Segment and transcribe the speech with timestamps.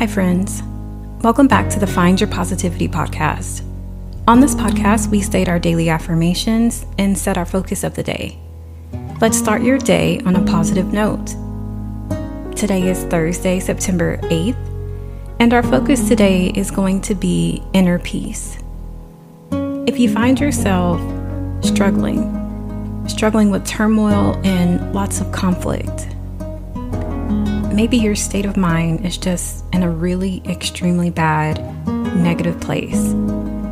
[0.00, 0.62] Hi, friends.
[1.22, 3.62] Welcome back to the Find Your Positivity podcast.
[4.26, 8.38] On this podcast, we state our daily affirmations and set our focus of the day.
[9.20, 11.26] Let's start your day on a positive note.
[12.56, 14.56] Today is Thursday, September 8th,
[15.38, 18.56] and our focus today is going to be inner peace.
[19.52, 20.98] If you find yourself
[21.62, 26.06] struggling, struggling with turmoil and lots of conflict,
[27.80, 31.56] maybe your state of mind is just in a really extremely bad,
[32.14, 33.12] negative place,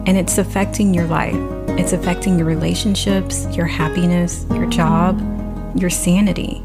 [0.07, 1.37] and it's affecting your life.
[1.79, 5.21] It's affecting your relationships, your happiness, your job,
[5.79, 6.63] your sanity.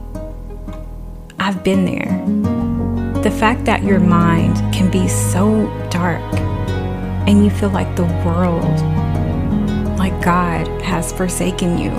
[1.38, 3.22] I've been there.
[3.24, 6.24] The fact that your mind can be so dark
[7.28, 8.80] and you feel like the world,
[10.00, 11.92] like God, has forsaken you.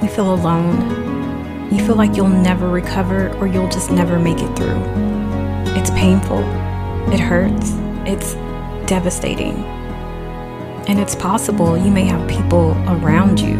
[0.00, 1.15] You feel alone
[1.70, 4.80] you feel like you'll never recover or you'll just never make it through.
[5.74, 6.38] It's painful,
[7.12, 7.72] it hurts,
[8.06, 8.34] it's
[8.88, 9.56] devastating.
[10.86, 13.56] And it's possible you may have people around you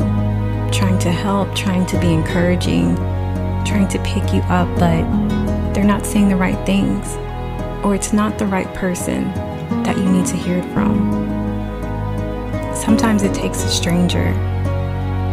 [0.71, 2.95] trying to help, trying to be encouraging,
[3.65, 5.03] trying to pick you up, but
[5.75, 7.17] they're not saying the right things,
[7.85, 9.25] or it's not the right person
[9.83, 11.13] that you need to hear it from.
[12.73, 14.33] Sometimes it takes a stranger,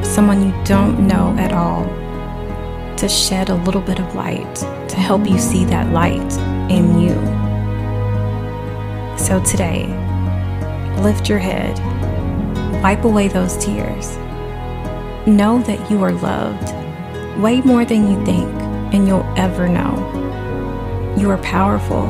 [0.03, 2.03] someone you don't know at all
[3.04, 4.56] to shed a little bit of light
[4.88, 6.34] to help you see that light
[6.72, 7.14] in you.
[9.18, 9.88] So today,
[11.02, 11.78] lift your head,
[12.82, 14.16] wipe away those tears.
[15.28, 16.73] Know that you are loved
[17.42, 18.50] way more than you think
[18.94, 21.14] and you'll ever know.
[21.17, 22.06] You are powerful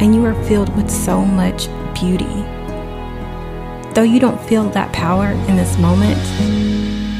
[0.00, 2.24] and you are filled with so much beauty.
[3.94, 6.18] Though you don't feel that power in this moment,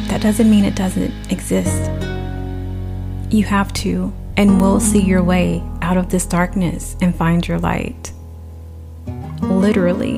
[0.08, 1.88] that doesn't mean it doesn't exist.
[3.30, 7.60] You have to and will see your way out of this darkness and find your
[7.60, 8.12] light.
[9.42, 10.16] Literally,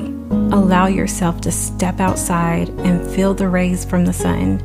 [0.51, 4.61] allow yourself to step outside and feel the rays from the sun,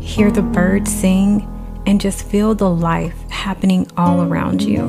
[0.00, 1.46] hear the birds sing,
[1.86, 4.88] and just feel the life happening all around you.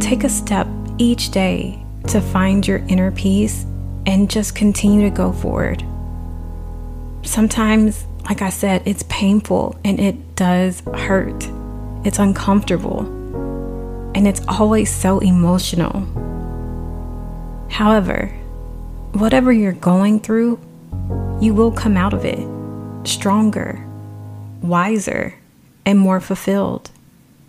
[0.00, 0.68] Take a step
[0.98, 3.66] each day to find your inner peace
[4.06, 5.84] and just continue to go forward.
[7.22, 11.48] Sometimes like I said, it's painful and it does hurt.
[12.04, 13.00] It's uncomfortable.
[14.14, 16.06] And it's always so emotional.
[17.70, 18.26] However,
[19.14, 20.60] whatever you're going through,
[21.40, 22.46] you will come out of it
[23.04, 23.84] stronger,
[24.62, 25.34] wiser,
[25.84, 26.88] and more fulfilled.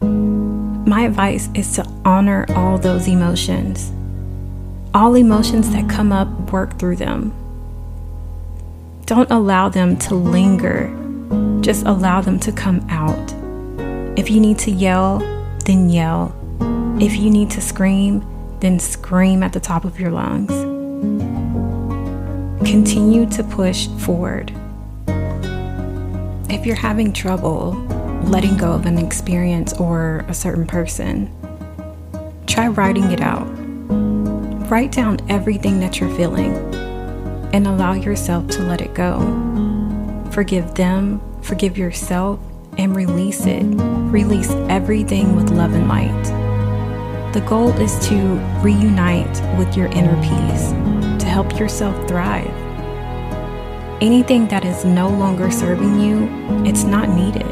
[0.02, 3.92] My advice is to honor all those emotions.
[4.96, 7.36] All emotions that come up, work through them.
[9.06, 10.88] Don't allow them to linger,
[11.62, 13.34] just allow them to come out.
[14.18, 15.20] If you need to yell,
[15.66, 16.36] then yell.
[17.00, 18.24] If you need to scream,
[18.60, 20.52] then scream at the top of your lungs.
[22.70, 24.54] Continue to push forward.
[26.50, 27.72] If you're having trouble
[28.26, 31.30] letting go of an experience or a certain person,
[32.46, 33.48] try writing it out.
[34.70, 36.54] Write down everything that you're feeling
[37.54, 39.20] and allow yourself to let it go.
[40.32, 42.40] Forgive them, forgive yourself,
[42.78, 43.64] and release it.
[43.64, 46.24] Release everything with love and light.
[47.34, 48.16] The goal is to
[48.62, 50.72] reunite with your inner peace
[51.22, 52.50] to help yourself thrive.
[54.02, 56.28] Anything that is no longer serving you,
[56.66, 57.48] it's not needed.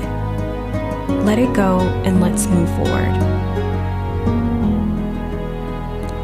[1.26, 3.16] Let it go and let's move forward.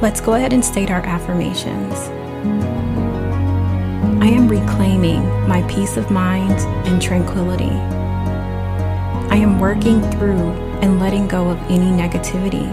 [0.01, 2.09] Let's go ahead and state our affirmations.
[4.25, 7.69] I am reclaiming my peace of mind and tranquility.
[9.29, 10.49] I am working through
[10.81, 12.65] and letting go of any negativity.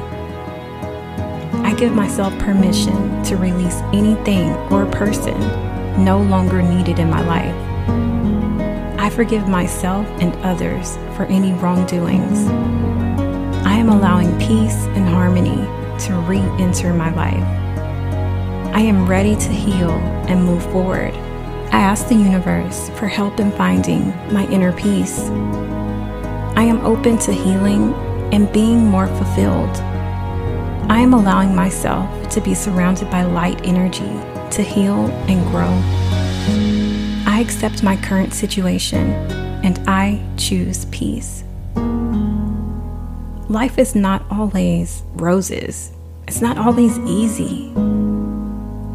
[1.62, 5.38] I give myself permission to release anything or person
[6.02, 7.54] no longer needed in my life.
[8.98, 12.48] I forgive myself and others for any wrongdoings.
[13.66, 15.66] I am allowing peace and harmony
[16.06, 17.44] to re enter my life.
[18.74, 21.14] I am ready to heal and move forward.
[21.72, 25.20] I ask the universe for help in finding my inner peace.
[26.54, 27.94] I am open to healing
[28.30, 29.74] and being more fulfilled.
[30.90, 34.12] I am allowing myself to be surrounded by light energy
[34.50, 35.70] to heal and grow.
[37.26, 39.12] I accept my current situation
[39.64, 41.42] and I choose peace.
[43.48, 45.90] Life is not always roses,
[46.28, 47.72] it's not always easy.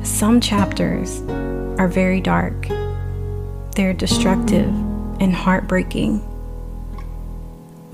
[0.03, 1.23] Some chapters
[1.77, 2.67] are very dark.
[3.75, 4.67] They're destructive
[5.19, 6.21] and heartbreaking.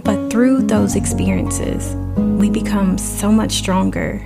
[0.03, 4.19] But through those experiences, we become so much stronger.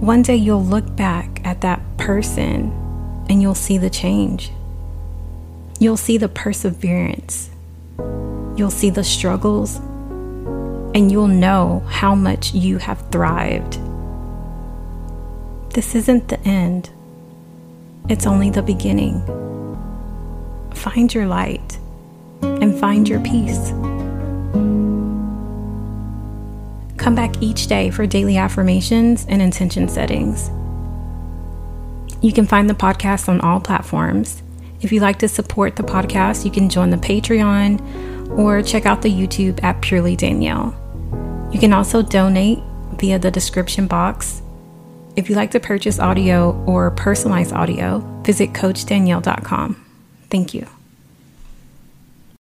[0.00, 2.70] One day you'll look back at that person
[3.28, 4.52] and you'll see the change.
[5.78, 7.50] You'll see the perseverance.
[8.56, 9.76] You'll see the struggles.
[10.94, 13.78] And you'll know how much you have thrived.
[15.74, 16.88] This isn't the end,
[18.08, 19.20] it's only the beginning.
[20.74, 21.78] Find your light
[22.42, 23.70] and find your peace.
[26.98, 30.50] Come back each day for daily affirmations and intention settings.
[32.22, 34.42] You can find the podcast on all platforms.
[34.80, 39.02] If you'd like to support the podcast, you can join the Patreon or check out
[39.02, 40.74] the YouTube at Purely Danyell.
[41.52, 42.58] You can also donate
[42.98, 44.42] via the description box.
[45.16, 49.84] If you'd like to purchase audio or personalized audio, visit CoachDanyell.com.
[50.28, 50.75] Thank you.